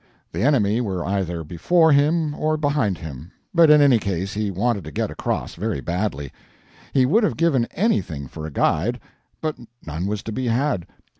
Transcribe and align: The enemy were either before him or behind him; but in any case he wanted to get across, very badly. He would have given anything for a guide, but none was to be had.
The 0.31 0.41
enemy 0.41 0.81
were 0.81 1.05
either 1.05 1.43
before 1.43 1.91
him 1.91 2.33
or 2.33 2.57
behind 2.57 2.97
him; 2.97 3.31
but 3.53 3.69
in 3.69 3.81
any 3.81 3.99
case 3.99 4.33
he 4.33 4.49
wanted 4.49 4.83
to 4.85 4.91
get 4.91 5.11
across, 5.11 5.53
very 5.53 5.79
badly. 5.79 6.31
He 6.91 7.05
would 7.05 7.23
have 7.23 7.37
given 7.37 7.65
anything 7.65 8.25
for 8.27 8.47
a 8.47 8.51
guide, 8.51 8.99
but 9.41 9.57
none 9.85 10.07
was 10.07 10.23
to 10.23 10.31
be 10.31 10.47
had. 10.47 10.87